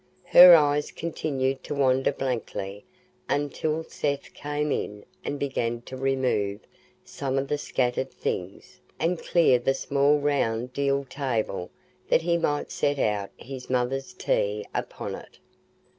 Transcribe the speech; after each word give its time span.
Her 0.25 0.55
eyes 0.55 0.89
continued 0.89 1.63
to 1.65 1.75
wander 1.75 2.11
blankly 2.11 2.85
until 3.29 3.83
Seth 3.83 4.33
came 4.33 4.71
in 4.71 5.05
and 5.23 5.37
began 5.37 5.81
to 5.81 5.95
remove 5.95 6.61
some 7.05 7.37
of 7.37 7.47
the 7.47 7.59
scattered 7.59 8.09
things, 8.11 8.81
and 8.99 9.19
clear 9.21 9.59
the 9.59 9.75
small 9.75 10.17
round 10.17 10.73
deal 10.73 11.05
table 11.05 11.69
that 12.07 12.23
he 12.23 12.35
might 12.35 12.71
set 12.71 12.97
out 12.97 13.29
his 13.37 13.69
mother's 13.69 14.13
tea 14.13 14.65
upon 14.73 15.13
it. 15.13 15.37